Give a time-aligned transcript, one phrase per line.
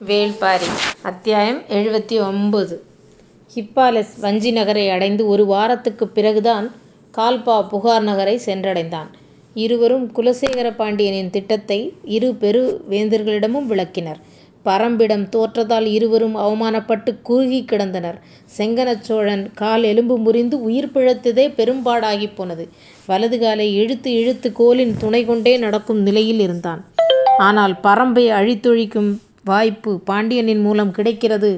[0.00, 0.66] வேள்பாரி
[1.02, 2.74] அத்தியாயம் எழுபத்தி ஒன்பது
[3.54, 6.66] ஹிப்பாலஸ் வஞ்சி நகரை அடைந்து ஒரு வாரத்துக்குப் பிறகுதான்
[7.14, 9.08] கால்பா புகார் நகரை சென்றடைந்தான்.
[9.54, 14.20] இருவரும் குலசேகர பாண்டியனின் திட்டத்தை இரு பெரு வேந்தர்களிடமும் விளக்கினர்.
[14.64, 18.18] பரம்பிடம் தோற்றதால் இருவரும் அவமானப்பட்டுக் குறுகிக் கிடந்தனர்.
[18.58, 22.66] செங்கணச் சோழன் கால் எலும்பு முறிந்து உயிர் பிழைத்ததே பெரும்பாடாகிப் போனது.
[23.06, 26.82] வலது காலை இழுத்து இழுத்து கோலின் துணை கொண்டே நடக்கும் நிலையில் இருந்தான்.
[27.38, 29.10] ஆனால் பரம்பை அழித்தொழிக்கும்
[29.48, 31.50] வாய்ப்பு பாண்டியனின் மூலம் கிடைக்கிறது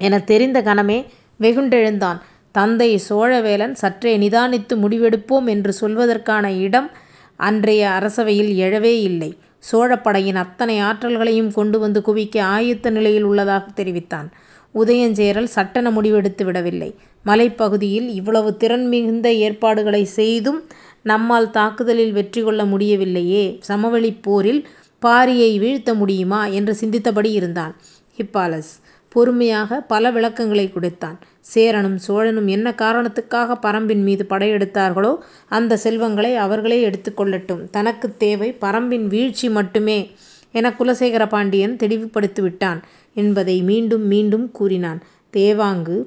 [0.00, 0.98] எனத் தெரிந்த கணமே
[1.40, 2.18] வெகுண்டெழுந்தான்.
[2.52, 6.90] தந்தை சோழவேளன் சற்றே நிதானித்து முடிவெடுப்போம் என்று சொல்வதற்கான இடம்
[7.36, 9.30] அன்றைய அரசவையில் எழவே இல்லை.
[9.72, 14.28] சோழப்படையின் அத்தனை ஆற்றல்களையும் கொண்டு வந்து குவிக்க ஆயத்த நிலையில் உள்ளதாகத் தெரிவித்தான்.
[14.74, 16.90] உதயஞ்சேரல் சட்டென முடிவெடுத்து விடவில்லை.
[17.26, 20.60] மலைப்பகுதியில் இவ்வளவு திறன் மிகுந்த ஏற்பாடுகளைச் செய்தும்
[21.02, 24.60] நம்மால் தாக்குதலில் வெற்றி கொள்ள முடியவில்லையே சமவெளிப் போரில்
[25.06, 27.76] பாரியை வீழ்த்த முடியுமா என்று சிந்தித்தபடி இருந்தான்.
[28.16, 31.18] ஹிப்பாலஸ் பொறுமையாக பல விளக்கங்களைக் கொடுத்தான்.
[31.40, 35.16] சேரனும் சோழனும் என்ன காரணத்துக்காகப் பரம்பின் மீது படையெடுத்தார்களோ
[35.48, 37.70] அந்தச் செல்வங்களை அவர்களே எடுத்துக் கொள்ளட்டும்.
[37.70, 40.10] தனக்குத் தேவை பரம்பின் வீழ்ச்சி மட்டுமே
[40.52, 42.82] என குலசேகர பாண்டியன் தெளிவுபடுத்திவிட்டான்
[43.14, 45.02] என்பதை மீண்டும் மீண்டும் கூறினான்.
[45.32, 46.04] தேவாங்கு,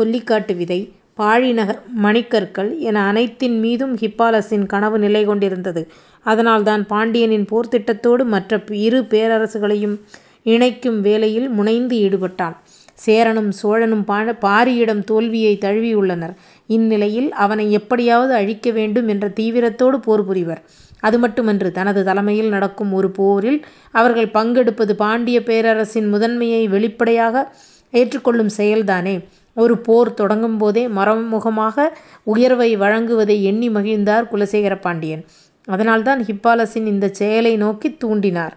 [0.00, 5.88] கொல்லிக்காட்டு விதை, பாழிநகர் மணிக்கற்கள் என அனைத்தின் மீதும் ஹிப்பாலஸின் கனவு நிலை கொண்டிருந்தது.
[6.22, 9.96] அதனால்தான் பாண்டியனின் போர்த்திட்டத்தோடு மற்ற இரு பேரரசுகளையும்
[10.42, 12.56] இணைக்கும் வேலையில் முனைந்து ஈடுபட்டான்.
[12.94, 14.04] சேரனும் சோழனும்
[14.40, 16.34] பாரியிடம் தோல்வியைத் தழுவியுள்ளனர்.
[16.66, 20.62] இந்நிலையில் அவனை எப்படியாவது அழிக்க வேண்டும் என்ற தீவிரத்தோடு போர் புரிவர்.
[21.02, 27.52] அதுமட்டுமன்று தனது தலைமையில் நடக்கும் ஒரு போரில் அவர்கள் பங்கெடுப்பது பாண்டியப் பேரரசின் முதன்மையை வெளிப்படையாக
[27.90, 29.24] ஏற்றுக்கொள்ளும் செயல்தானே.
[29.58, 35.24] ஒரு போர் தொடங்கும் போதே மறைமுகமாக உயர்வை வழங்குவதை எண்ணி மகிழ்ந்தார் குலசேகர பாண்டியன்.
[35.64, 38.52] அதனால்தான் ஹிப்பாலஸின் இந்தச் செயலை நோக்கித் தூண்டினார்.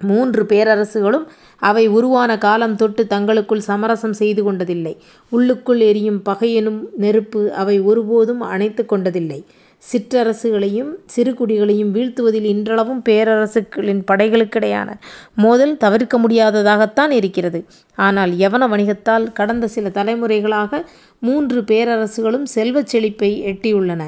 [0.00, 4.96] மூன்று பேரரசுகளும் அவை உருவான காலம் தொட்டு தங்களுக்குள் சமரசம் செய்து கொண்டதில்லை.
[5.28, 9.44] உள்ளுக்குள் எரியும் பகையெனும் நெருப்பு அவை ஒருபோதும் அணைத்து கொண்டதில்லை.
[9.82, 14.88] சிற்றரசுகளையும் சிறு குடிகளையும் வீழ்த்துவதில் இன்றளவும் பேரரசுகளின் படைகளுக்கிடையான
[15.34, 17.64] மோதல் தவிர்க்க முடியாததாகத்தான் இருக்கிறது.
[17.98, 20.82] ஆனால் யவன வணிகத்தால் கடந்த சில தலைமுறைகளாக
[21.20, 24.02] மூன்று பேரரசுகளும் செல்வச் செழிப்பை எட்டியுள்ளன.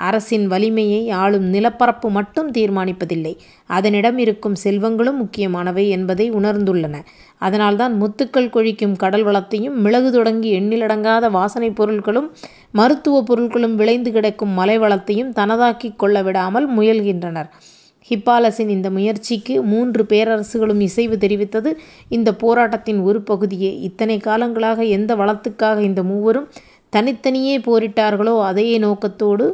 [0.00, 3.32] அரசின் வலிமையை ஆளும் நிலப்பரப்பு மட்டும் தீர்மானிப்பதில்லை.
[3.66, 6.96] அதனிடம் இருக்கும் செல்வங்களும் முக்கியமானவை என்பதை உணர்ந்துள்ளன.
[7.38, 12.28] அதனால்தான் முத்துக்கள் கொழிக்கும் கடல் வளத்தையும் மிளகு தொடங்கி எண்ணிலடங்காத வாசனைப் பொருள்களும்
[12.72, 17.50] மருத்துவப் பொருள்களும் விளைந்து கிடக்கும் மலை வளத்தையும் தனதாக்கிக் கொள்ள விடாமல் முயல்கின்றனர்.
[18.06, 21.70] ஹிப்பாலஸின் இந்த முயற்சிக்கு மூன்று பேரரசுகளும் இசைவு தெரிவித்தது
[22.08, 23.78] இந்தப் போராட்டத்தின் ஒரு பகுதியே.
[23.80, 26.48] இத்தனை காலங்களாக எந்த வளத்துக்காக இந்த மூவரும்
[26.92, 29.46] தனித்தனியே போரிட்டார்களோ அதே நோக்கத்தோடு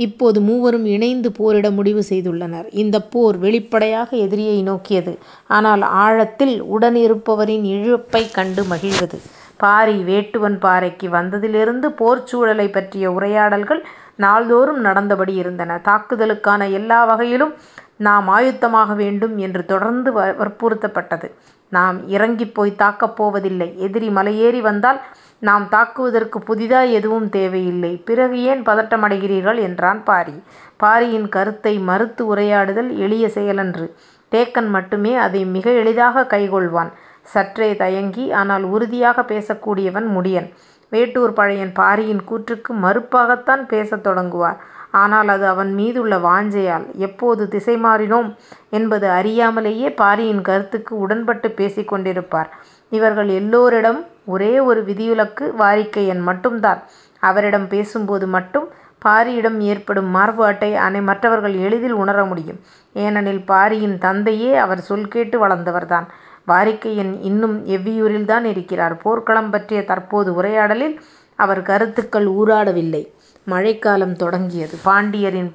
[0.00, 2.66] இப்போது மூவரும் இணைந்து போரிட முடிவு செய்துள்ளனர்.
[2.74, 5.12] இந்தப் போர் வெளிப்படையாக எதிரியை நோக்கியது.
[5.50, 9.18] ஆனால் ஆழத்தில் உடனிருப்பவரின் இழப்பைக் கண்டு மகிழ்வது.
[9.56, 13.82] பாரி வேட்டுவன் பாறைக்கு வந்ததிலிருந்து போர்ச் சூழலைப் பற்றிய உரையாடல்கள்
[14.16, 15.80] நாள்தோறும் நடந்தபடி இருந்தன.
[15.84, 17.52] தாக்குதலுக்கான எல்லா வகையிலும்
[17.98, 21.28] நாம் ஆயத்தமாக வேண்டும் என்று தொடர்ந்து வற்புறுத்தப்பட்டது.
[21.72, 23.74] நாம் இறங்கிப்போய்த் தாக்கப் போவதில்லை.
[23.78, 25.00] எதிரி மலையேறி வந்தால்
[25.40, 27.96] நாம் தாக்குவதற்குப் புதிதாய் எதுவும் தேவையில்லை.
[28.04, 29.58] பிறகு ஏன் பதட்டமடைகிறீர்கள்?
[29.58, 30.34] என்றான் பாரி.
[30.76, 33.86] பாரியின் கருத்தை மறுத்து உரையாடுதல் எளிய செயலன்று.
[34.32, 36.90] தேக்கன் மட்டுமே அதை மிக எளிதாகக் கைக்கொள்வான்.
[37.24, 40.48] சற்றே தயங்கி ஆனால் உறுதியாகப் பேசக்கூடியவன் முடியன்.
[40.92, 44.58] வேட்டூர் பழையன் பாரியின் கூற்றுக்கு மறுப்பாகத்தான் பேசத் தொடங்குவார்.
[44.92, 46.86] ஆனால் அது அவன் மீதுள்ள வாஞ்சையால்.
[46.98, 48.30] எப்போது திசை மாறினோம்
[48.70, 52.50] என்பது அறியாமலேயே பாரியின் கருத்துக்கு உடன்பட்டுப் பேசிக் கொண்டிருப்பார்.
[52.90, 56.80] இவர்கள் எல்லோரிடம் ஒரே ஒரு விதிவிலக்கு வாரிக்கையன் மட்டும்தான்.
[57.22, 58.66] அவரிடம் பேசும்போது மட்டும்
[59.04, 60.70] பாரியிடம் ஏற்படும் மாறுபாட்டை
[61.02, 62.58] மற்றவர்கள் எளிதில் உணர முடியும்.
[62.94, 66.06] ஏனெனில் பாரியின் தந்தையே அவர் சொல் கேட்டு வளர்ந்தவர்தான்.
[66.48, 68.96] வாரிக்கையன் இன்னும் எவ்வியூரில்தான் இருக்கிறார்.
[68.96, 70.96] போர்க்களம் பற்றிய தற்போது உரையாடலில்
[71.38, 73.02] அவர் கருத்துக்கள் ஊராடவில்லை
[73.46, 74.74] மழைக்காலம் தொடங்கியது.
[74.84, 75.52] பாண்டியரின்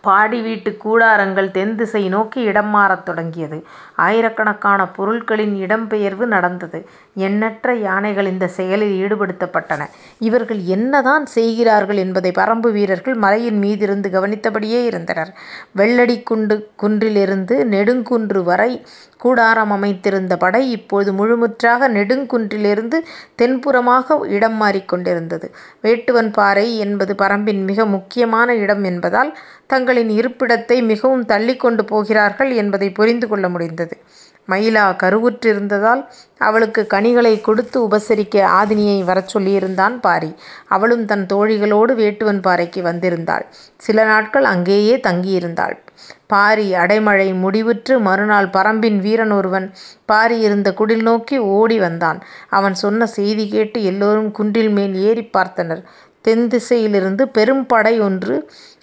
[0.00, 3.58] பாடி வீட்டுக் கூடாரங்கள் தென்திசை நோக்கி இடம் மாறத் தொடங்கியது.
[3.96, 6.78] ஆயிரக்கணக்கான பொருள்களின் இடம்பெயர்வு நடந்தது.
[7.18, 9.82] எண்ணற்ற யானைகள் இந்தச் செயலில் ஈடுபடுத்தப்பட்டன.
[10.20, 15.32] இவர்கள் என்னதான் செய்கிறார்கள் என்பதை பரம்பு வீரர்கள் மலையின் மீதிருந்து கவனித்தபடியே இருந்தனர்.
[15.76, 16.26] வெள்ளடிக்
[16.76, 18.70] குன்றிலிருந்து நெடுங்குன்று வரை
[19.18, 22.98] கூடாரம் அமைத்திருந்த படை இப்போது முழுமுற்றாக நெடுங்குன்றிலிருந்து
[23.38, 25.46] தென்புறமாக இடம் மாறிக் கொண்டிருந்தது.
[25.82, 29.30] வேட்டுவன் பாறை என்பது பரம்பின் மிக முக்கியமான இடம் என்பதால்
[29.66, 33.96] தங்களின் இருப்பிடத்தை மிகவும் தள்ளிக் கொண்டு போகிறார்கள் என்பதைப் புரிந்து கொள்ள முடிந்தது.
[34.48, 36.02] மயிலா கருவுற்றிருந்ததால்
[36.38, 40.34] அவளுக்குக் கனிகளைக் கொடுத்து உபசரிக்க ஆதினியை வரச் சொல்லியிருந்தான் பாரி.
[40.66, 43.44] அவளும் தன் தோழிகளோடு வேட்டுவன் பாறைக்கு வந்திருந்தாள்.
[43.76, 45.76] சில நாட்கள் அங்கேயே தங்கியிருந்தாள்.
[46.26, 49.66] பாரி அடைமழை முடிவுற்று மறுநாள் பறம்பின் வீரன் ஒருவன்
[50.04, 52.18] பாரி இருந்த குடில் நோக்கி ஓடி வந்தான்.
[52.50, 55.82] அவன் சொன்ன செய்தி கேட்டு எல்லோரும் குன்றில் மேல் ஏறிப் பார்த்தனர்.
[56.20, 57.24] தென் திசையிலிருந்து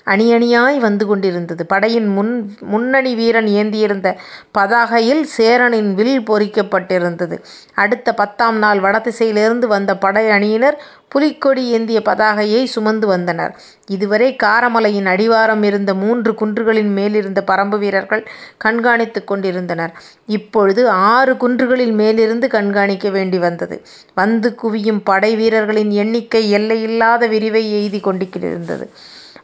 [0.06, 1.66] அணியணியாய் வந்து கொண்டிருந்தது.
[1.66, 4.16] படையின் முன் முன்னணி வீரன் ஏந்தியிருந்த
[4.58, 7.38] பதாகையில் சேரனின் வில் பொறிக்கப்பட்டிருந்தது.
[7.74, 10.78] அடுத்த பத்தாம் நாள் வடதிசையிலிருந்து வந்த படை அணியினர்
[11.08, 13.56] புலிக்கொடி ஏந்திய பதாகையைச் சுமந்து வந்தனர்.
[13.88, 18.28] இதுவரை காரமலையின் அடிவாரம் இருந்த மூன்று குன்றுகளின் மேலிருந்த பறம்பு வீரர்கள்
[18.66, 19.94] கண்காணித்துக் கொண்டிருந்தனர்.
[20.28, 23.82] இப்பொழுது ஆறு குன்றுகளின் மேலிருந்து கண்காணிக்க வேண்டி வந்தது.
[24.14, 28.90] வந்து குவியும் படை வீரர்களின் எண்ணிக்கை எல்லையில்லாத விரிவை எய்திக் கொண்டிருந்தது.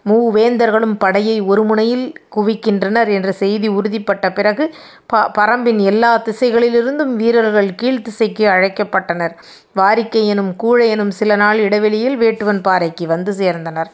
[0.06, 4.75] மூவேந்தர்களும் படையை ஒரு முனையில் குவிக்கின்றனர் என்ற செய்தி உறுதிப்பட்ட பிறகு
[5.06, 9.34] ப பறம்பின் எல்லா திசைகளிலிருந்தும் வீரர்கள் கீழ்த்திசைக்கு அழைக்கப்பட்டனர்.
[9.75, 13.90] வாரிக்கையனும் எனும் எனும் சில நாள் இடைவெளியில் வேட்டுவன் பாறைக்கு வந்து சேர்ந்தனர்.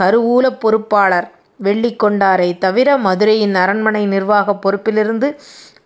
[0.00, 1.30] கருவூலப் பொறுப்பாளர்
[1.62, 5.36] வெள்ளிக்கொண்டாரை தவிர மதுரையின் அரண்மனை நிர்வாகப் பொறுப்பிலிருந்து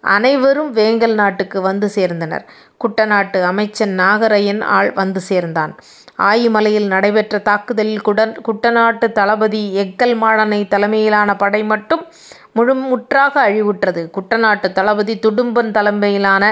[0.01, 2.45] அனைவரும் வேங்கல் நாட்டுக்கு வந்து சேர்ந்தனர்.
[2.81, 5.73] குட்டநாட்டு அமைச்சன் நாகரையன் ஆள் வந்து சேர்ந்தான்.
[6.19, 8.05] ஆயிமலையில் நடைபெற்ற தாக்குதலில்
[8.49, 12.05] குட்டநாட்டு தளபதி எக்கல் மாடனை தலைமையிலான படை மட்டும்
[12.91, 14.03] முற்றாக அழிவுற்றது.
[14.17, 16.45] குட்டநாட்டு தளபதி துடும்பன் தலைமையிலான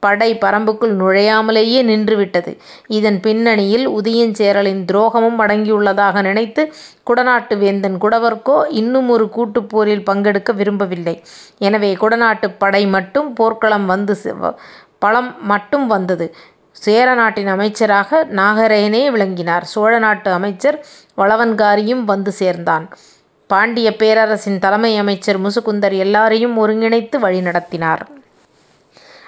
[0.00, 2.52] படை பரம்புக்குள் நுழையாமலேயே நின்றுவிட்டது
[2.88, 6.62] இதன் பின்னணியில் உதயஞ்சேரலின் துரோகமும் அடங்கியுள்ளதாக நினைத்து
[7.10, 11.16] குடநாட்டு வேந்தன் குடவர்கோ இன்னுமொரு கூட்டுப் போரில் பங்கெடுக்க விரும்பவில்லை.
[11.58, 14.16] எனவே குடநாட்டுப் படை மட்டும் போர்க்களம் வந்து
[14.98, 16.26] பலம் மட்டும் வந்தது.
[16.74, 19.64] சேர நாட்டின் அமைச்சராக நாகரேனே விளங்கினார்.
[19.64, 20.86] சோழ நாட்டு அமைச்சர்
[21.16, 22.86] வளவன்காரியும் வந்து சேர்ந்தான்.
[23.50, 28.02] பாண்டியப் பேரரசின் தலைமை அமைச்சர் முசுகுந்தர் எல்லாரையும் ஒருங்கிணைத்து வழிநடத்தினார்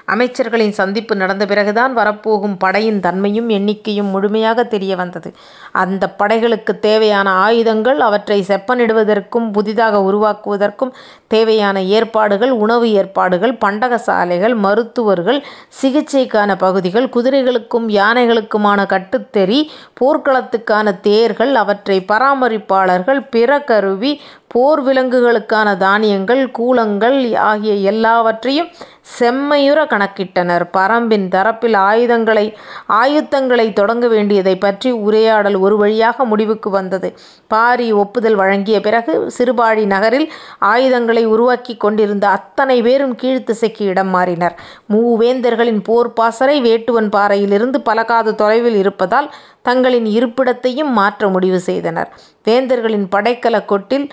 [0.09, 5.33] அமைச்சர்களின் சந்திப்பு நடந்த பிறகுதான் வரப்போகும் படையின் தன்மையும் எண்ணிக்கையும் முழுமையாக தெரிய வந்தது.
[5.73, 10.93] அந்தப் படைகளுக்குத் தேவையான ஆயுதங்கள் அவற்றை செப்பனிடுவதற்கும் புதிதாக உருவாக்குவதற்கும்
[11.29, 15.45] தேவையான ஏற்பாடுகள் உணவு ஏற்பாடுகள் பண்டக சாலைகள் மருத்துவர்கள்
[15.83, 19.61] சிகிச்சைக்கான பகுதிகள் குதிரைகளுக்கும் யானைகளுக்குமான கட்டுத்தறி
[20.01, 28.69] போர்க்களத்துக்கான தேர்கள் அவற்றை பராமரிப்பாளர்கள் பிற கருவி போர் விலங்குகளுக்கான தானியங்கள் கூலங்கள் ஆகிய எல்லாவற்றையும்
[29.07, 30.65] செம்மையுற கணக்கிட்டனர்.
[30.73, 31.77] பறம்பின் தரப்பில்
[32.93, 37.09] ஆயத்தங்களைத் தொடங்க வேண்டியதைப் பற்றி உரையாடல் ஒரு வழியாக முடிவுக்கு வந்தது.
[37.49, 40.27] பாரி ஒப்புதல் வழங்கிய பிறகு சிறுபாழி நகரில்
[40.59, 44.55] ஆயுதங்களை உருவாக்கிக் கொண்டிருந்த அத்தனை பேரும் கீழ்த்திசைக்கு இடம் மாறினர்.
[44.93, 49.29] மூவேந்தர்களின் போர் பாசறை வேட்டுவன் பாறையிலிருந்து பலகாத தொலைவில் இருப்பதால்
[49.63, 52.11] தங்களின் இருப்பிடத்தையும் மாற்ற முடிவு செய்தனர்.
[52.45, 54.07] வேந்தர்களின் படைக்கலக் கொட்டில்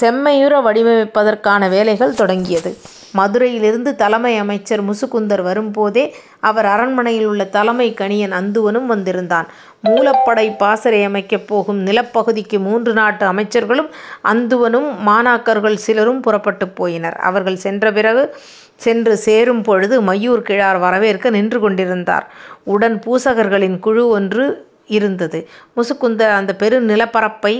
[0.00, 2.70] செம்மையுற வடிவமைப்பதற்கான வேலைகள் தொடங்கியது.
[3.12, 6.04] மதுரையிலிருந்து தலைமை அமைச்சர் முசுகுந்தர் வரும்போதே
[6.40, 9.46] அவர் அரண்மனையில் உள்ள தலைமை கணியன் அந்துவனும் வந்திருந்தான்.
[9.84, 13.90] மூலப்படை பாசறை அமைக்கப் போகும் நிலப்பகுதிக்கு மூன்று நாட்டு அமைச்சர்களும்
[14.24, 17.16] அந்துவனும் மாணாக்கர்கள் சிலரும் புறப்பட்டுப் போயினர்.
[17.20, 18.24] அவர்கள் சென்ற பிறகு
[18.76, 22.26] சென்று சேரும் பொழுது மையூர் கிழார் வரவேற்க நின்று கொண்டிருந்தார்.
[22.64, 24.44] உடன் பூசகர்களின் குழு ஒன்று
[24.88, 25.38] இருந்தது.
[25.76, 27.54] முசுகுந்தர் அந்தப் பெரு நிலப்பரப்பை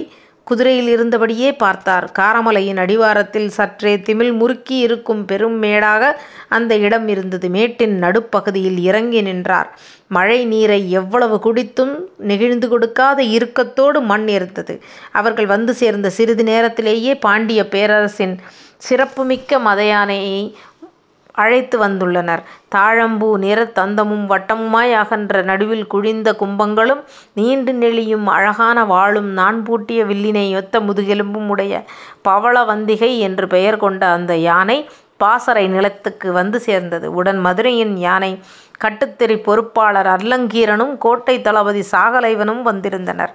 [0.49, 2.07] குதிரையில் இருந்தபடியே பார்த்தார்.
[2.19, 6.03] காரமலையின் அடிவாரத்தில் சற்றே திமில் முறுக்கி இருக்கும் பெரும் மேடாக
[6.49, 7.49] அந்த இடம் இருந்தது.
[7.49, 9.71] மேட்டின் நடுப்பகுதியில் இறங்கி நின்றார்.
[10.09, 14.75] மழை நீரை எவ்வளவு குடித்தும் நெகிழ்ந்து கொடுக்காத இறுக்கத்தோடு மண் இருந்தது.
[15.13, 18.35] அவர்கள் வந்து சேர்ந்த சிறிது நேரத்திலேயே பாண்டியப் பேரரசின்
[18.89, 20.41] சிறப்புமிக்க மதயானையை
[21.39, 22.43] அழைத்து வந்துள்ளனர்.
[22.75, 27.03] தாழம்பூ நிறத் தந்தமும் வட்டமுமாய் அகன்ற நடுவில் குழிந்த கும்பங்களும்
[27.33, 31.75] நீண்டு நெளியும் அழகான வாளும் நான் பூட்டிய வில்லினை ஒத்த முதுகெலும்பும் உடைய
[32.29, 34.79] பவளவந்திகை என்று பெயர் கொண்ட அந்த யானை
[35.17, 37.15] பாசறை நிலத்துக்கு வந்து சேர்ந்தது.
[37.15, 38.33] உடன் மதுரையின் யானை
[38.85, 43.33] கட்டுத்தறிப் பொறுப்பாளர் அல்லங்கீரனும் கோட்டைத் தளபதி சாகலைவனும் வந்திருந்தனர்.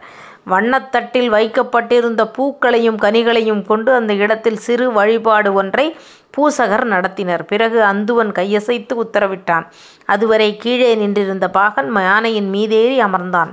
[0.50, 5.98] வண்ணத்தட்டில் வைக்கப்பட்டிருந்த பூக்களையும் கனிகளையும் கொண்டு அந்த இடத்தில் சிறு வழிபாடு ஒன்றை
[6.38, 7.44] பூசகர் நடத்தினர்.
[7.44, 9.66] பிறகு அந்துவன் கையசைத்து உத்தரவிட்டான்.
[10.06, 13.52] அதுவரை கீழே நின்றிருந்த பாகன் யானையின் மீதேறி அமர்ந்தான்.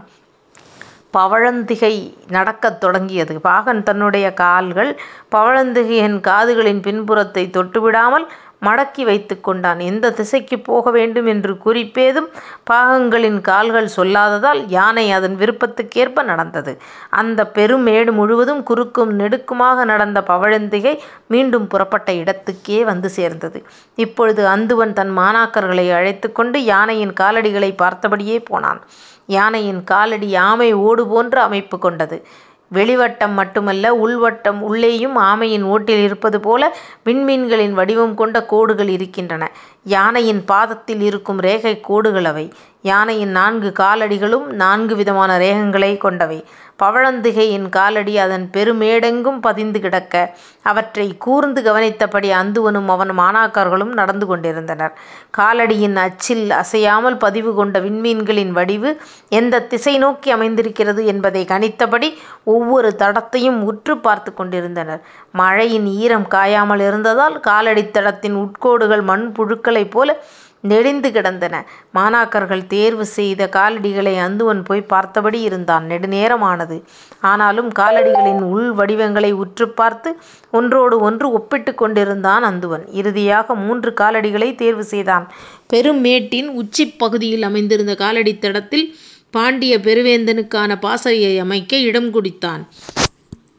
[1.19, 1.95] பவழந்திகை
[2.29, 3.41] நடக்கத் தொடங்கியது.
[3.41, 5.01] பாகன் தன்னுடைய கால்கள்
[5.35, 8.27] பவழந்திகையின் காதுகளின் பின்புறத்தை தொட்டுவிடாமல்
[8.63, 9.81] மடக்கி வைத்து கொண்டான்.
[9.81, 12.29] எந்த திசைக்குப் போக வேண்டும் என்று குறிப்பேதும்
[12.71, 16.81] பாகங்களின் கால்கள் சொல்லாததால் யானை அதன் விருப்பத்துக்கேற்ப நடந்தது.
[17.11, 23.67] அந்தப் பெருமேடு முழுவதும் குறுக்கும் நெடுக்குமாக நடந்த பவழந்திகை மீண்டும் புறப்பட்ட இடத்துக்கே வந்து சேர்ந்தது.
[23.95, 28.81] இப்பொழுது அந்துவன் தன் மாணாக்கர்களை அழைத்துக் கொண்டு யானையின் காலடிகளைப் பார்த்தபடியே போனான்.
[29.27, 32.27] யானையின் காலடி ஆமை ஓடு போன்ற அமைப்பு கொண்டது.
[32.75, 39.51] வெளிவட்டம் மட்டுமல்ல உள்வட்டம் உள்ளேயும் ஆமையின் ஓட்டில் இருப்பது போல விண்மீன்களின் வடிவம் கொண்ட கோடுகள் இருக்கின்றன.
[39.85, 42.53] யானையின் பாதத்தில் இருக்கும் ரேகைக் கோடுகள் அவை.
[42.83, 46.45] யானையின் நான்கு காலடிகளும் நான்கு விதமான ரேகங்களைக் கொண்டவை.
[46.83, 54.93] பவழந்திகையின் காலடி அதன் பெருமேடெங்கும் பதிந்து கிடக்க அவற்றைக் கூர்ந்து கவனித்தபடி அந்துவனும் அவன் மாணாக்கர்களும் நடந்து கொண்டிருந்தனர்.
[55.39, 62.09] காலடியின் அச்சில் அசையாமல் பதிவு கொண்ட விண்மீன்களின் வடிவு எந்தத் திசை நோக்கி அமைந்திருக்கிறது என்பதைக் கணித்தபடி
[62.45, 65.01] ஒவ்வொரு தடத்தையும் உற்றுப் பார்த்துக் கொண்டிருந்தனர்.
[65.33, 70.23] மழையின் ஈரம் காயாமல் இருந்ததால் காலடித் தடத்தின் உட்கோடுகள் மண் புழுக்களைப் போல
[70.65, 71.55] நெளிந்து கிடந்தன.
[71.95, 75.87] மாணாக்கர்கள் தேர்வு செய்த காலடிகளை அந்துவன் போய்ப் பார்த்தபடி இருந்தான்.
[75.87, 76.77] நெடுநேரம் ஆனது.
[77.21, 80.11] ஆனாலும் காலடிகளின் உள் வடிவங்களை உற்றுப் பார்த்து
[80.51, 82.93] ஒன்றோடு ஒன்று ஒப்பிட்டுக் கொண்டிருந்தான் அந்துவன்.
[82.93, 85.27] இறுதியாக மூன்று காலடிகளைத் தேர்வு செய்தான்.
[85.67, 88.87] பெரும் மேட்டின் உச்சிப் பகுதியில் அமைந்திருந்த காலடித் தடத்தில்
[89.31, 92.63] பாண்டிய பெருவேந்தனுக்கான பாசறையை அமைக்க இடம் குறித்தான்.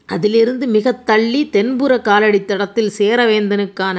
[0.08, 3.98] அதிலிருந்து மிகத் தள்ளி தென்புறக் காலடித் தடத்தில் சேரவேந்தனுக்கான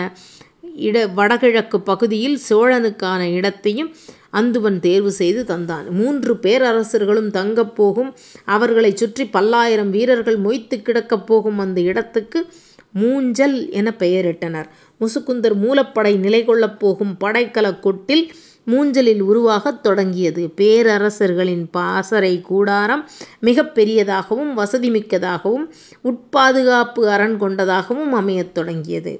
[0.75, 3.95] இட வடகிழக்கு பகுதியில் சோழனுக்கான இடத்தையும்
[4.33, 5.89] அந்துவன் தேர்வு செய்து தந்தான்.
[5.89, 8.13] மூன்று பேரரசர்களும் தங்கப் போகும்
[8.45, 12.45] அவர்களைச் சுற்றி பல்லாயிரம் வீரர்கள் மொய்த்துக் கிடக்கப் போகும் அந்த இடத்துக்கு
[13.01, 14.65] மூஞ்சல் என பெயரிட்டனர்.
[15.01, 18.25] முசுகுந்தர் மூலப்படை நிலைகொள்ளப் போகும் படைக்கலக் கொட்டில்
[18.67, 20.53] மூஞ்சலில் உருவாகத் தொடங்கியது.
[20.57, 25.65] பேரரசர்களின் பாசறை கூடாரம் மிகப் பெரியதாகவும் வசதி மிக்கதாகவும்
[26.03, 29.13] உட்பாதுகாப்பு அரண் கொண்டதாகவும் அமையத் தொடங்கியது.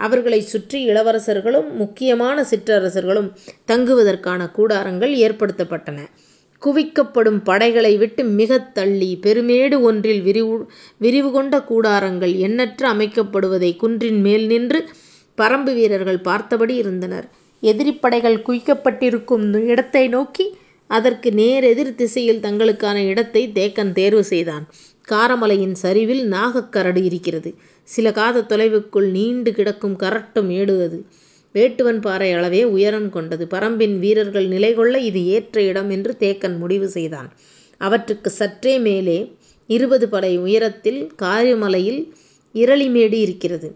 [0.00, 3.28] அவர்களைச் சுற்றி இளவரசர்களும் முக்கியமான சிற்றரசர்களும்
[3.68, 5.98] தங்குவதற்கான கூடாரங்கள் ஏற்படுத்தப்பட்டன.
[6.62, 10.22] குவிக்கப்படும் படைகளை விட்டு மிகத் தள்ளி பெருமேடு ஒன்றில்
[10.98, 14.80] விரிவு கொண்ட கூடாரங்கள் எண்ணற்ற அமைக்கப்படுவதை குன்றின் மேல் நின்று
[15.38, 17.26] பறம்பு வீரர்கள் பார்த்தபடி இருந்தனர்.
[17.62, 20.46] எதிரிப் படைகள் குவிக்கப்பட்டிருக்கும் இடத்தை நோக்கி
[20.90, 24.64] அதற்கு நேர் எதிர் திசையில் தங்களுக்கான இடத்தைத் தேக்கன் தேர்வு செய்தான்.
[25.08, 27.50] காரமலையின் சரிவில் நாகக்கரடு இருக்கிறது.
[27.90, 30.98] சில காதத் தொலைவுக்குள் நீண்டு கிடக்கும் கரட்டும் ஏடு அது.
[31.54, 33.46] வேட்டுவன் பாறை அளவே உயரம் கொண்டது.
[33.50, 37.28] பறம்பின் வீரர்கள் நிலைகொள்ள இது ஏற்ற இடம் என்று தேக்கன் முடிவு செய்தான்.
[37.80, 39.18] அவற்றுக்குச் சற்றே மேலே
[39.68, 42.00] இருபது படை உயரத்தில் காரிமலையில்
[42.54, 43.68] இரளிமேடு இருக்கிறது.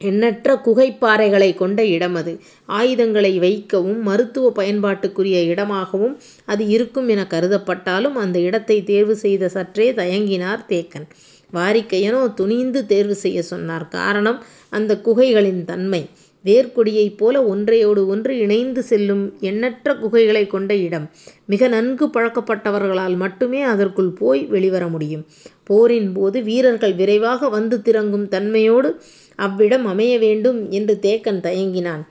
[0.00, 2.32] எண்ணற்ற குகைப் பாறைகளைக் கொண்ட இடம் அது.
[2.68, 10.64] ஆயுதங்களை வைக்கவும் மருத்துவ பயன்பாட்டுக்குரிய இடமாகவும் அது இருக்கும் எனக் கருதப்பட்டாலும் அந்த இடத்தைத் தேர்வு செய்த சற்றே தயங்கினார்
[10.68, 11.06] தேக்கன்.
[11.52, 13.88] வாரிக்கையனோ துணிந்து தேர்வு செய்யச் சொன்னார்.
[13.90, 14.38] காரணம்
[14.72, 16.02] அந்த குகைகளின் தன்மை.
[16.44, 21.04] வேர்க்கொடியைப் போல ஒன்றையோடு ஒன்று இணைந்து செல்லும் எண்ணற்ற குகைகளைக் கொண்ட இடம்.
[21.46, 25.24] மிக நன்கு பழக்கப்பட்டவர்களால் மட்டுமே அதற்குள் போய் வெளிவர முடியும்.
[25.64, 28.90] போரின் போது வீரர்கள் விரைவாக வந்து திறங்கும் தன்மையோடு
[29.38, 32.02] அவ்விடம் அமைய வேண்டும் என்று தேக்கன் தயங்கினான்.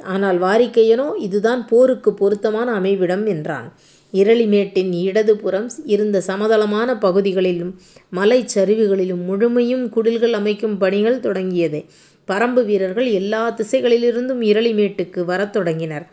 [0.00, 3.68] ஆனால் வாரிக்கையனோ இதுதான் போருக்குப் பொருத்தமான அமைவிடம் என்றான்.
[4.12, 11.84] இரளிமேட்டின் இடது புறம் இருந்த சமதளமான பகுதிகளிலும் மலைச் சரிவுகளிலும் முழுமையும் குடில்கள் அமைக்கும் பணிகள் தொடங்கியது.
[12.28, 16.06] பறம்பு வீரர்கள் எல்லாத் திசைகளிலிருந்தும் இரளிமேட்டுக்கு வரத் தொடங்கினர்.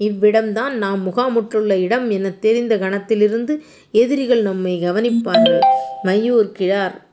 [0.00, 3.60] இவ்விடம்தான் நாம் முகாமுற்றுள்ள இடம் எனத் தெரிந்த கணத்திலிருந்து
[3.92, 5.58] எதிரிகள் நம்மைக் கவனிப்பார்கள்.
[6.04, 7.06] மையூர் கிழார்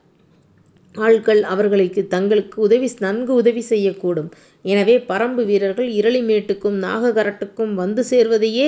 [0.98, 4.30] ஆள்கள் அவர்களுக்கு தங்களுக்கு நன்கு உதவி செய்யக்கூடும்.
[4.62, 8.66] எனவே பறம்பு வீரர்கள் இரளிமேட்டுக்கும் நாககரட்டுக்கும் வந்து சேர்வதையே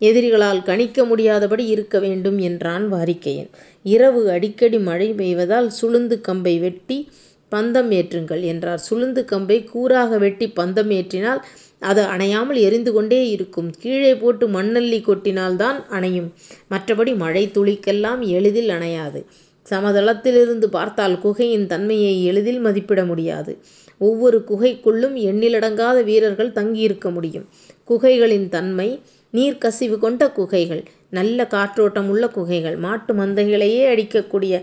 [0.00, 3.50] எதிரிகளால் கணிக்க முடியாதபடி இருக்க வேண்டும் என்றான் வாரிக்கையன்.
[3.82, 7.06] இரவு அடிக்கடி மழை பெய்வதால் சுளுந்து கம்பை வெட்டிப்
[7.52, 8.86] பந்தம் ஏற்றுங்கள் என்றார்.
[8.90, 11.40] சுளுந்து கம்பை கூராக வெட்டிப் பந்தம் ஏற்றினால்
[11.78, 13.70] அது அணையாமல் எரிந்து கொண்டே இருக்கும்.
[13.70, 16.32] கீழே போட்டு மண்ணள்ளி கொட்டினால்தான் அணையும்.
[16.70, 19.24] மற்றபடி மழைத் துளிக்கெல்லாம் எளிதில் அணையாது.
[19.70, 23.58] சமதளத்திலிருந்து பார்த்தால் குகையின் தன்மையை எளிதில் மதிப்பிட முடியாது.
[23.98, 27.48] ஒவ்வொரு குகைக்குள்ளும் எண்ணிலடங்காத வீரர்கள் தங்கியிருக்க முடியும்.
[27.88, 29.00] குகைகளின் தன்மை
[29.34, 34.54] நீர்க்கசிவு கொண்ட குகைகள் நல்ல காற்றோட்டம் உள்ள குகைகள் மாட்டு மந்தைகளையே அடிக்கக்கூடிய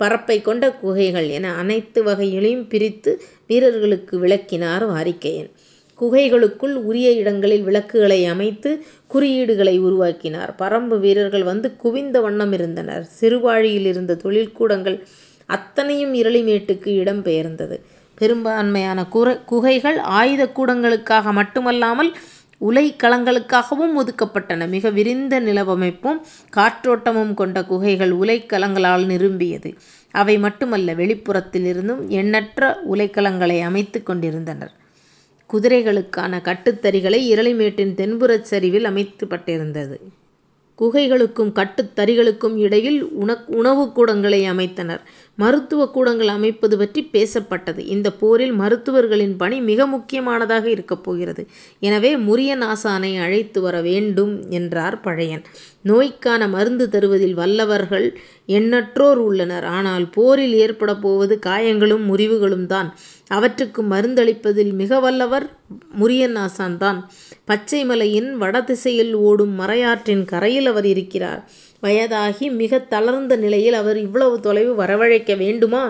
[0.00, 3.12] பரப்பை கொண்ட குகைகள் என அனைத்து வகைகளையும் பிரித்து
[3.46, 5.48] வீரர்களுக்கு விளக்கினார் வாரிக்கையன்.
[5.98, 8.70] குகைகளுக்குள் உரிய இடங்களில் விளக்குகளை அமைத்து
[9.14, 10.50] குறியீடுகளை உருவாக்கினார்.
[10.58, 14.98] பரம்பு வீரர்கள் வந்து குவிந்த வண்ணம் இருந்தனர் சிறுவாழியில் இருந்த தொழிற்கூடங்கள்
[15.48, 17.78] அத்தனையும் இரளிமேட்டுக்கு இடம் பெயர்ந்தது.
[18.18, 19.00] பெரும்பான்மையான
[19.52, 22.10] குகைகள் ஆயுத கூடங்களுக்காக மட்டுமல்லாமல்
[22.58, 24.68] உலை கலங்களுக்காகவும் ஒதுக்கப்பட்டன.
[24.68, 26.20] மிக விரிந்த நிலவமைப்பும்
[26.56, 29.74] காற்றோட்டமும் கொண்ட குகைகள் உலைக்கலங்களால் நிரம்பியது.
[30.10, 34.72] அவை மட்டுமல்ல வெளிப்புறத்திலிருந்தும் எண்ணற்ற உலைக்களங்களை அமைத்துக் கொண்டிருந்தனர்.
[35.52, 39.96] குதிரைகளுக்கான கட்டுத்தறிகளை இரளிமேட்டின் தென்புறச் சரிவில் அமைக்கப்பட்டிருந்தது.
[40.80, 45.00] குகைகளுக்கும் கட்டுத்தறிகளுக்கும் இடையில் இடையில் உணவுக் கூடங்களை அமைத்தனர்.
[45.34, 47.78] மருத்துவக் கூடங்கள் அமைப்பது பற்றி பேசப்பட்டது.
[47.86, 51.46] இந்தப் போரில் மருத்துவர்களின் பணி மிக முக்கியமானதாக இருக்கப் போகிறது.
[51.80, 55.42] எனவே முரியன் ஆசானை அழைத்து வர வேண்டும் என்றார் பழையன்.
[55.90, 58.06] நோய்க்கான மருந்து தருவதில் வல்லவர்கள்
[58.48, 59.64] எண்ணற்றோர் உள்ளனர்.
[59.76, 62.88] ஆனால் போரில் ஏற்படப்போவது காயங்களும் முறிவுகளும் தான்.
[63.30, 65.46] அவற்றுக்கு மருந்தளிப்பதில் மிக வல்லவர்
[66.00, 66.38] முரியன்
[66.76, 67.00] தான்.
[67.44, 71.40] பச்சை மலையின் வடதிசையில் ஓடும் மறையாற்றின் கரையில் அவர் இருக்கிறார்.
[71.82, 75.84] வயதாகி மிகத் தளர்ந்த நிலையில் அவர் இவ்வளவு தொலைவு வரவழைக்க வேண்டுமா?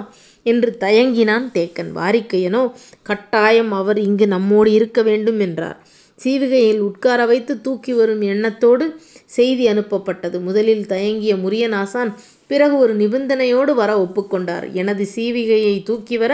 [0.46, 1.90] என்று தயங்கினான் தேக்கன்.
[1.94, 2.62] வாரிக்கையனோ
[3.02, 5.78] கட்டாயம் அவர் இங்கு நம்மோடு இருக்க வேண்டும் என்றார்.
[6.24, 8.86] சீவிகையில் உட்கார வைத்து தூக்கி வரும் எண்ணத்தோடு
[9.26, 10.40] செய்தி அனுப்பப்பட்டது.
[10.40, 12.12] முதலில் தயங்கிய முரியநாசான்
[12.46, 14.72] பிறகு ஒரு நிபந்தனையோடு வர ஒப்புக்கொண்டார்.
[14.72, 16.32] எனது சீவிகையைத் தூக்கிவர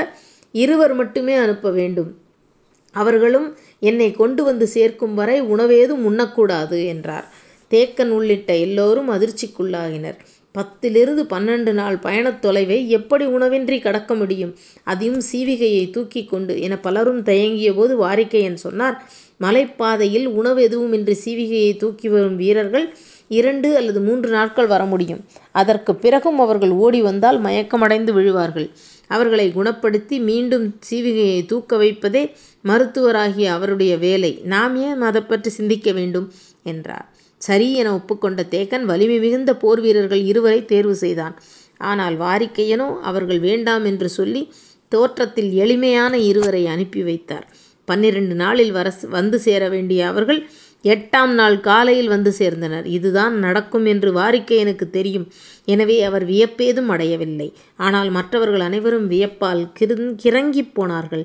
[0.55, 2.11] இருவர் மட்டுமே அனுப்ப வேண்டும்.
[2.95, 3.49] அவர்களும்
[3.81, 7.27] என்னைக் கொண்டு வந்து சேர்க்கும் வரை உணவேதும் உண்ணக்கூடாது என்றார்.
[7.71, 10.19] தேக்கன் உள்ளிட்ட எல்லோரும் அதிர்ச்சிக்குள்ளாகினர்.
[10.55, 14.55] பத்திலிருந்து பன்னெண்டு நாள் பயணத் தொலைவை எப்படி உணவின்றி கடக்க முடியும்?
[14.85, 16.61] அதுவும் சீவிகையைத் தூக்கிக் கொண்டு?
[16.61, 18.97] என பலரும் தயங்கியபோது வாரிக்கையன் சொன்னார்
[19.41, 22.97] மலைப்பாதையில் உணவு எதுவுமின்றி சீவிகையை தூக்கி வரும் வீரர்கள்
[23.29, 25.25] இரண்டு அல்லது மூன்று நாட்கள் வர முடியும்.
[25.53, 28.71] அதற்குப் பிறகும் அவர்கள் ஓடி வந்தால் மயக்கமடைந்து விழுவார்கள்.
[29.07, 32.31] அவர்களை குணப்படுத்தி மீண்டும் சீவிகையை தூக்க வைப்பதே
[32.65, 34.41] மருத்துவராகிய அவருடைய வேலை.
[34.45, 36.33] நாம் ஏன் அதைப்பற்றி சிந்திக்க வேண்டும்?
[36.63, 37.13] என்றார்.
[37.39, 41.41] சரி என ஒப்புக்கொண்ட தேக்கன் வலிமை மிகுந்த போர் வீரர்கள் இருவரைத் தேர்வு செய்தான்.
[41.77, 44.53] ஆனால் வாரிக்கையனோ அவர்கள் வேண்டாம் என்று சொல்லி
[44.89, 47.47] தோற்றத்தில் எளிமையான இருவரை அனுப்பி வைத்தார்.
[47.89, 50.41] பன்னிரண்டு நாளில் வர வந்து சேர வேண்டிய அவர்கள்
[50.85, 52.85] எட்டாம் நாள் காலையில் வந்து சேர்ந்தனர்.
[52.89, 55.27] இதுதான் நடக்கும் என்று வாரிக்கையனுக்குத் தெரியும்.
[55.65, 57.49] எனவே அவர் வியப்பேதும் அடையவில்லை.
[57.79, 59.63] ஆனால் மற்றவர்கள் அனைவரும் வியப்பால்
[60.25, 61.25] கிறங்கிப் போனார்கள்.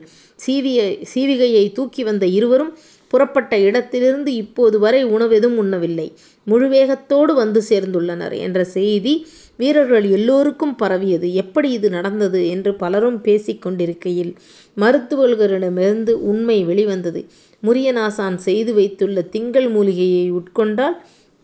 [1.13, 2.71] சீவிகையைத் தூக்கி வந்த இருவரும்
[3.13, 6.07] புறப்பட்ட இடத்திலிருந்து இப்போது வரை உணவெதும் உண்ணவில்லை.
[6.47, 9.13] முழு வேகத்தோடு வந்து சேர்ந்துள்ளனர் என்ற செய்தி
[9.59, 11.33] வீரர்கள் எல்லோருக்கும் பரவியது.
[11.33, 12.47] எப்படி இது நடந்தது?
[12.47, 14.31] என்று பலரும் பேசிக் கொண்டிருக்கையில்
[14.77, 17.21] மருத்துவர்களிடமிருந்து உண்மை வெளிவந்தது.
[17.63, 20.97] முரியனாசான் செய்து வைத்துள்ள திங்கள் மூலிகையை உட்கொண்டால்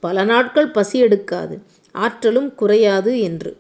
[0.03, 1.55] பல நாட்கள் பசி எடுக்காது
[1.95, 3.51] ஆற்றலும் குறையாது என்று.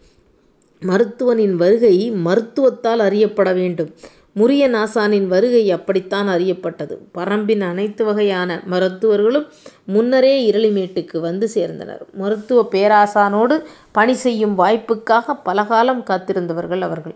[0.81, 3.91] மருத்துவனின் வருகை மருத்துவத்தால் அறியப்பட வேண்டும்.
[4.35, 6.97] முரியநாசானின் வருகை அப்படித்தான் அறியப்பட்டது.
[7.17, 9.45] பரம்பின் அனைத்து வகையான மருத்துவர்களும்
[9.85, 12.01] முன்னரே இரளிமேட்டுக்கு வந்து சேர்ந்தனர்.
[12.13, 13.61] மருத்துவப் பேராசானோடு
[13.91, 17.15] பணி செய்யும் வாய்ப்புக்காகப் பலகாலம் காத்திருந்தவர்கள் அவர்கள்.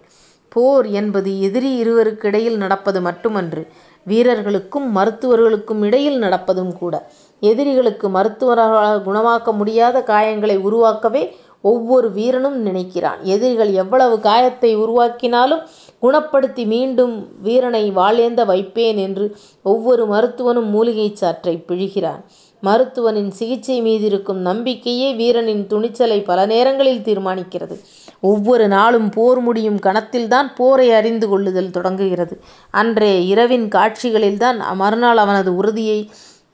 [0.49, 3.67] போர் என்பது எதிரி இருவருக்கிடையில் நடப்பது மட்டுமன்று
[4.05, 7.11] வீரர்களுக்கும் மருத்துவர்களுக்கும் இடையில் நடப்பதும் கூட.
[7.39, 13.21] எதிரிகளுக்கு மருத்துவர்களால் குணமாக்க முடியாத காயங்களை உருவாக்கவே ஒவ்வொரு வீரனும் நினைக்கிறான்.
[13.21, 15.61] எதிரிகள் எவ்வளவு காயத்தை உருவாக்கினாலும்
[16.01, 22.23] குணப்படுத்தி மீண்டும் வீரனை வாளேந்த வைப்பேன் என்று ஒவ்வொரு மருத்துவனும் மூலிகைச் சாற்றைப் பிழிகிறான்.
[22.61, 27.79] மருத்துவனின் சிகிச்சை மீதிருக்கும் நம்பிக்கையே வீரனின் துணிச்சலை பல நேரங்களில் தீர்மானிக்கிறது.
[28.21, 32.41] ஒவ்வொரு நாளும் போர் முடியும் கணத்தில்தான் போரை அறிந்து கொள்ளுதல் தொடங்குகிறது.
[32.71, 36.09] அன்றைய இரவின் காட்சிகளில்தான் மறுநாள் அவனது உறுதியைத்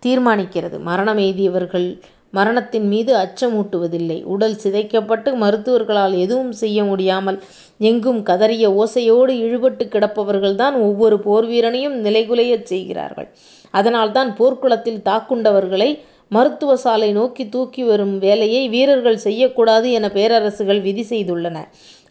[0.06, 0.80] தீர்மானிக்கிறது.
[0.80, 2.02] மரணம் எய்தியவர்கள்
[2.36, 4.19] மரணத்தின் மீது அச்சமூட்டுவதில்லை.
[4.34, 7.39] உடல் சிதைக்கப்பட்டு மருத்துவர்களால் எதுவும் செய்ய முடியாமல்
[7.80, 13.30] எங்கும் கதறிய ஓசையோடு இழுபட்டுக் கிடப்பவர்கள்தான் ஒவ்வொரு போர்வீரனையும் நிலைகுலையச் செய்கிறார்கள்.
[13.71, 15.89] அதனால்தான் போர்க்களத்தில் தாக்குண்டவர்களை
[16.30, 21.58] மருத்துவ சாலை நோக்கி தூக்கி வரும் வேலையை வீரர்கள் செய்யக்கூடாது என பேரரசுகள் விதி செய்துள்ளன.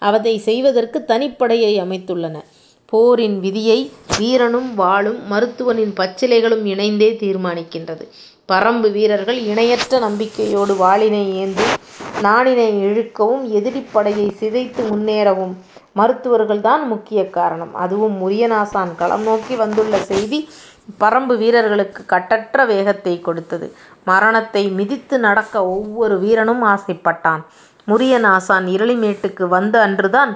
[0.02, 2.37] அவதை செய்வதற்கு தனிப்படையை அமைத்துள்ளன.
[2.92, 3.78] போரின் விதியை
[4.18, 8.04] வீரனும் வாளும் மருத்துவனின் பச்சிலைகளும் இணைந்தே தீர்மானிக்கின்றது.
[8.48, 11.66] பரம்பு வீரர்கள் இணையற்ற நம்பிக்கையோடு வாளினை ஏந்தி
[12.22, 15.54] நாணினை இழுக்கவும் எதிரிப் படையைச் சிதைத்து முன்னேறவும்
[15.92, 17.74] மருத்துவர்கள் தான் முக்கிய காரணம்.
[17.74, 20.38] அதுவும் முரியநாசான் களம் நோக்கி வந்துள்ள செய்தி
[21.00, 23.66] பரம்பு வீரர்களுக்கு கட்டற்ற வேகத்தைக் கொடுத்தது.
[24.04, 27.42] மரணத்தை மிதித்து நடக்க ஒவ்வொரு வீரனும் ஆசைப்பட்டான்.
[27.88, 30.33] முரியநாசான் இருளிமேட்டுக்கு வந்த அன்றுதான்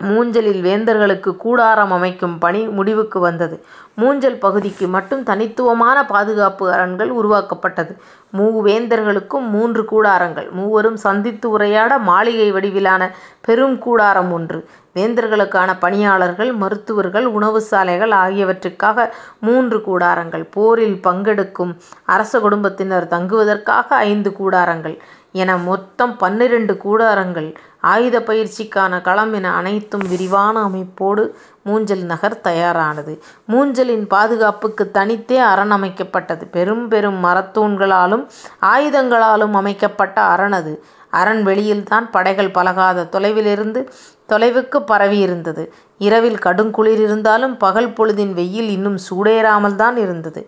[0.00, 3.56] மூஞ்சலில் வேந்தர்களுக்கு கூடாரம் அமைக்கும் பணி முடிவுக்கு வந்தது.
[4.00, 7.92] மூஞ்சல் பகுதிக்கு மட்டும் தனித்துவமான பாதுகாப்பு அரண்கள் உருவாக்கப்பட்டது.
[8.36, 10.48] மூவேந்தர்களுக்கும் மூன்று கூடாரங்கள்.
[10.50, 13.02] மூவரும் சந்தித்து உரையாட மாளிகை வடிவிலான
[13.40, 14.58] பெரும் கூடாரம் ஒன்று.
[14.94, 19.08] வேந்தர்களுக்கான பணியாளர்கள் மருத்துவர்கள் உணவு சாலைகள் ஆகியவற்றுக்காக
[19.40, 20.44] மூன்று கூடாரங்கள்.
[20.50, 21.72] போரில் பங்கெடுக்கும்
[22.06, 24.96] அரச குடும்பத்தினர் தங்குவதற்காக ஐந்து கூடாரங்கள்
[25.40, 27.48] என மொத்தம் பன்னிரண்டு கூடாரங்கள்.
[27.84, 31.24] ஆயுதப் பயிற்சிக்கான களம் என அனைத்தும் விரிவான அமைப்போடு
[31.66, 33.14] மூஞ்சல் நகர் தயாரானது.
[33.48, 36.44] மூஞ்சலின் பாதுகாப்புக்குத் தனித்தே அரண் அமைக்கப்பட்டது.
[36.50, 38.24] பெரும் பெரும் மரத்தூண்களாலும்
[38.62, 40.74] ஆயுதங்களாலும் அமைக்கப்பட்ட அரண் அது.
[41.12, 43.80] அரண் வெளியில்தான் படைகள் பழகாத தொலைவிலிருந்து
[44.28, 45.64] தொலைவுக்குப் பரவியிருந்தது.
[46.00, 50.40] இரவில் கடுங்குளிர் இருந்தாலும் பகல் பொழுதின் வெயில் இன்னும் சூடேறாமல்தான் இருந்தது.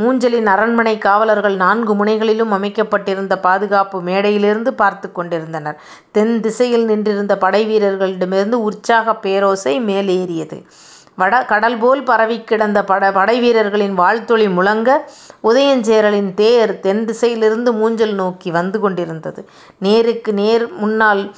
[0.00, 5.80] மூஞ்சலின் அரண்மனைக் காவலர்கள் நான்கு முனைகளிலும் அமைக்கப்பட்டிருந்த பாதுகாப்பு மேடையிலிருந்து பார்த்துக் கொண்டிருந்தனர்.
[6.12, 10.58] தென் திசையில் நின்றிருந்த படைவீரர்களிடமிருந்து உற்சாகப் பேரோசை மேலேறியது.
[11.16, 15.10] வட கடல் போல் பரவிக் கிடந்த பட படைவீரர்களின் வாழ்த்துளி முழங்க
[15.44, 19.48] உதயஞ்சேரலின் தேர் தென் திசையிலிருந்து மூஞ்சல் நோக்கி வந்து கொண்டிருந்தது.
[19.78, 21.34] நேருக்கு நேர் முன்னால்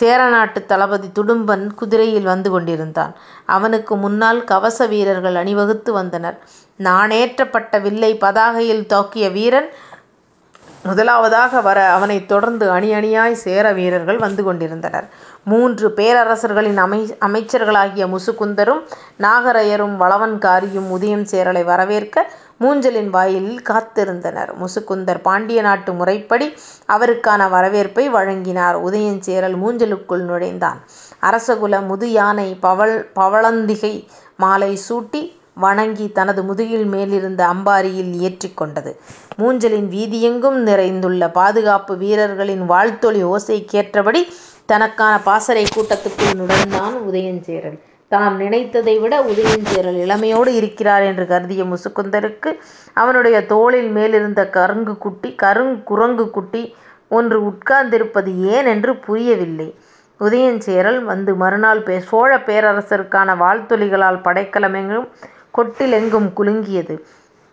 [0.00, 3.14] சேரநாட்டுத் தளபதி துடும்பன் குதிரையில் வந்து கொண்டிருந்தான்.
[3.46, 6.38] அவனுக்கு முன்னால் கவச வீரர்கள் அணிவகுத்து வந்தனர்.
[6.80, 9.68] நாணேற்றப்பட்ட வில்லை பதாகையில் தாக்கிய வீரன்
[10.84, 15.06] முதலாவதாக வர அவனைத் தொடர்ந்து அணி அணியாய்ச் சேர வீரர்கள் வந்து கொண்டிருந்தனர்.
[15.44, 18.82] மூன்று பேரரசர்களின் அமை அமைச்சர்களாகிய முசுகுந்தரும்
[19.18, 22.26] நாகரையரும் வளவன்காரியும் உதயம் சேரலை வரவேற்க
[22.60, 24.50] மூஞ்சலின் வாயிலில் காத்திருந்தனர்.
[24.62, 26.48] முசுகுந்தர் பாண்டிய நாட்டு முறைப்படி
[26.88, 28.78] அவருக்கான வரவேற்பை வழங்கினார்.
[28.86, 30.80] உதயஞ்சேரல் மூஞ்சலுக்குள் நுழைந்தான்.
[31.22, 32.48] அரசகுல முதுயானை
[33.16, 33.94] பவளந்திகை
[34.36, 35.22] மாலை சூட்டி
[35.54, 38.92] வணங்கி தனது முதுகில் மேலிருந்த அம்பாரியில் ஏற்றிக் கொண்டது.
[39.38, 44.22] மூஞ்சலின் வீதியெங்கும் நிறைந்துள்ள பாதுகாப்பு வீரர்களின் வாழ்த்தொலி ஓசைக்கேற்றபடி
[44.66, 47.78] தனக்கான பாசறைக் கூட்டத்துக்குள் நுழைந்தான் உதயஞ்சேரல்.
[48.10, 52.50] தாம் நினைத்ததை விட உதயஞ்சேரல் இளமையோடு இருக்கிறார் என்று கருதிய முசுகுந்தருக்கு
[52.94, 54.98] அவனுடைய தோளின் மேலிருந்த கருங்கு
[56.30, 56.74] குட்டி
[57.08, 59.68] ஒன்று உட்கார்ந்திருப்பது ஏன் என்று புரியவில்லை.
[60.20, 65.06] உதயஞ்சேரல் வந்து மறுநாள் சோழப் பேரரசருக்கான வாழ்த்தொலிகளால் படைக்கலமெங்கும்
[65.54, 66.94] கொட்டிலெங்கும் குலுங்கியது.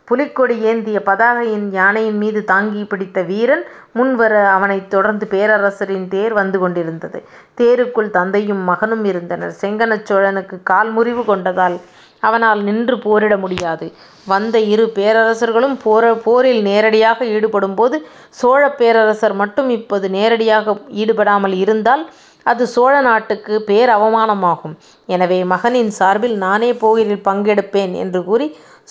[0.07, 7.19] புலிக்கொடி ஏந்திய பதாகையின் யானையின் மீது தாங்கி பிடித்த வீரன் முன்வர அவனைத் தொடர்ந்து பேரரசரின் தேர் வந்து கொண்டிருந்தது.
[7.57, 9.53] தேருக்குள் தந்தையும் மகனும் இருந்தனர்.
[9.61, 11.77] செங்கணச் சோழனுக்குக் கால் முறிவு கொண்டதால்
[12.23, 13.85] அவனால் நின்று போரிட முடியாது.
[14.27, 15.77] வந்த இரு பேரரசர்களும்
[16.23, 17.95] போரில் நேரடியாக ஈடுபடும்போது
[18.41, 22.03] சோழப் பேரரசர் மட்டும் இப்போது நேரடியாக ஈடுபடாமல் இருந்தால்
[22.45, 24.73] அது சோழ நாட்டுக்குப் பேரவமானமாகும்.
[25.07, 28.47] எனவே மகனின் சார்பில் நானே போரில் பங்கெடுப்பேன் என்று கூறி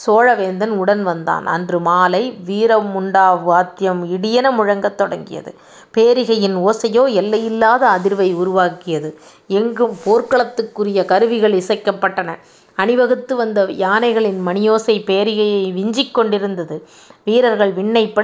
[0.06, 1.46] சோழவேந்தன் உடன் வந்தான்.
[1.46, 5.52] அன்று மாலை வீரமுண்டா வாத்தியம் இடியென முழங்கத் தொடங்கியது.
[5.96, 9.10] பேரிகையின் ஓசையோ எல்லையில்லாத அதிர்வை உருவாக்கியது.
[9.50, 12.30] எங்கும் போர்க்களத்துக்குரிய கருவிகள் இசைக்கப்பட்டன.
[12.78, 16.76] அணிவகுத்து வந்த யானைகளின் மணியோசை பேரிகையை விஞ்சிக் கொண்டிருந்தது.
[17.24, 18.14] வீரர்கள் விண்ணைப்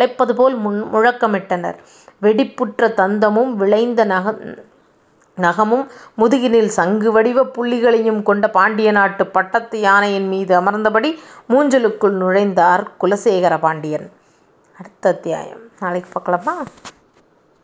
[0.59, 1.79] முன் முழக்கமிட்டனர்.
[2.23, 4.05] வெடிப்புற்ற தந்தமும் விளைந்த
[5.37, 11.11] நகமும் முதுகினில் சங்கு வடிவப் புள்ளிகளையும் கொண்ட பாண்டிய நாட்டுப் பட்டத்து யானையின் மீது அமர்ந்தபடி
[11.49, 14.13] மூஞ்சலுக்குள் நுழைந்தார் குலசேகர பாண்டியன்.
[14.77, 16.63] அடுத்த அத்தியாயம் நாளைக்கு பார்க்கலாமா?